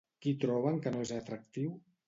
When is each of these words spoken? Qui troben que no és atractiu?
Qui 0.25 0.31
troben 0.45 0.79
que 0.85 0.95
no 0.95 1.03
és 1.05 1.13
atractiu? 1.21 1.79